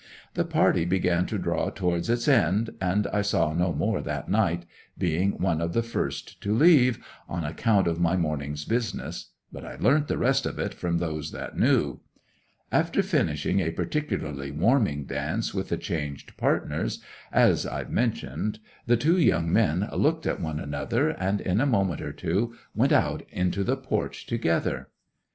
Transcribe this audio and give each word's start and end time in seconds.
The 0.33 0.45
party 0.45 0.83
began 0.83 1.27
to 1.27 1.37
draw 1.37 1.69
towards 1.69 2.09
its 2.09 2.27
end, 2.27 2.71
and 2.81 3.05
I 3.13 3.21
saw 3.21 3.53
no 3.53 3.71
more 3.71 4.01
that 4.01 4.29
night, 4.29 4.65
being 4.97 5.33
one 5.33 5.61
of 5.61 5.73
the 5.73 5.83
first 5.83 6.41
to 6.41 6.55
leave, 6.55 6.97
on 7.29 7.43
account 7.43 7.85
of 7.85 7.99
my 7.99 8.17
morning's 8.17 8.65
business. 8.65 9.29
But 9.51 9.63
I 9.63 9.75
learnt 9.75 10.07
the 10.07 10.17
rest 10.17 10.47
of 10.47 10.57
it 10.57 10.73
from 10.73 10.97
those 10.97 11.29
that 11.33 11.55
knew. 11.55 11.99
'After 12.71 13.03
finishing 13.03 13.59
a 13.59 13.69
particularly 13.69 14.49
warming 14.49 15.05
dance 15.05 15.53
with 15.53 15.69
the 15.69 15.77
changed 15.77 16.35
partners, 16.35 16.99
as 17.31 17.67
I've 17.67 17.91
mentioned, 17.91 18.57
the 18.87 18.97
two 18.97 19.19
young 19.19 19.53
men 19.53 19.87
looked 19.95 20.25
at 20.25 20.41
one 20.41 20.59
another, 20.59 21.09
and 21.09 21.39
in 21.41 21.61
a 21.61 21.67
moment 21.67 22.01
or 22.01 22.11
two 22.11 22.55
went 22.73 22.91
out 22.91 23.21
into 23.29 23.63
the 23.63 23.77
porch 23.77 24.25
together. 24.25 24.87